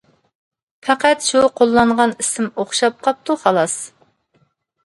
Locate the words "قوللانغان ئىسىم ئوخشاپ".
1.61-3.07